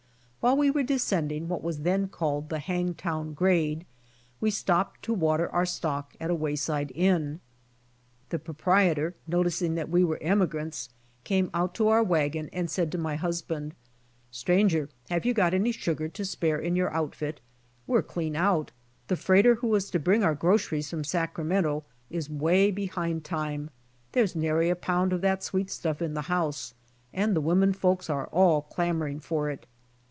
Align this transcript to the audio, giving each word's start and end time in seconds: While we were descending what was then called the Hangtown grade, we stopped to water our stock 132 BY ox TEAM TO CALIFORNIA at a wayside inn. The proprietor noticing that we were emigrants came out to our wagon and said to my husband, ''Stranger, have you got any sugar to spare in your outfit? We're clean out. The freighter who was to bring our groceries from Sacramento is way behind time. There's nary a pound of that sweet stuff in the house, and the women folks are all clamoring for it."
While 0.43 0.57
we 0.57 0.71
were 0.71 0.81
descending 0.81 1.47
what 1.47 1.61
was 1.61 1.81
then 1.81 2.07
called 2.07 2.49
the 2.49 2.57
Hangtown 2.57 3.35
grade, 3.35 3.85
we 4.39 4.49
stopped 4.49 5.03
to 5.03 5.13
water 5.13 5.47
our 5.51 5.67
stock 5.67 6.15
132 6.17 6.17
BY 6.17 6.51
ox 6.51 6.65
TEAM 6.65 6.87
TO 6.87 6.93
CALIFORNIA 6.93 7.13
at 7.13 7.13
a 7.13 7.13
wayside 7.13 7.13
inn. 7.13 7.39
The 8.29 8.39
proprietor 8.39 9.15
noticing 9.27 9.75
that 9.75 9.89
we 9.89 10.03
were 10.03 10.17
emigrants 10.19 10.89
came 11.23 11.51
out 11.53 11.75
to 11.75 11.89
our 11.89 12.01
wagon 12.01 12.49
and 12.51 12.71
said 12.71 12.91
to 12.91 12.97
my 12.97 13.17
husband, 13.17 13.75
''Stranger, 14.33 14.89
have 15.11 15.27
you 15.27 15.35
got 15.35 15.53
any 15.53 15.71
sugar 15.71 16.07
to 16.07 16.25
spare 16.25 16.57
in 16.57 16.75
your 16.75 16.89
outfit? 16.91 17.39
We're 17.85 18.01
clean 18.01 18.35
out. 18.35 18.71
The 19.09 19.15
freighter 19.17 19.53
who 19.61 19.67
was 19.67 19.91
to 19.91 19.99
bring 19.99 20.23
our 20.23 20.33
groceries 20.33 20.89
from 20.89 21.03
Sacramento 21.03 21.83
is 22.09 22.31
way 22.31 22.71
behind 22.71 23.23
time. 23.23 23.69
There's 24.13 24.35
nary 24.35 24.71
a 24.71 24.75
pound 24.75 25.13
of 25.13 25.21
that 25.21 25.43
sweet 25.43 25.69
stuff 25.69 26.01
in 26.01 26.15
the 26.15 26.21
house, 26.33 26.73
and 27.13 27.35
the 27.35 27.41
women 27.41 27.73
folks 27.73 28.09
are 28.09 28.25
all 28.29 28.63
clamoring 28.63 29.19
for 29.19 29.47
it." 29.51 29.67